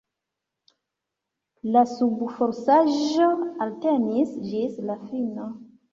[1.75, 3.29] La subfosaĵo
[3.67, 5.51] eltenis ĝis la fino.